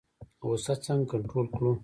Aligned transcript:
غوسه 0.45 0.73
څنګه 0.85 1.05
کنټرول 1.11 1.47
کړو؟ 1.55 1.71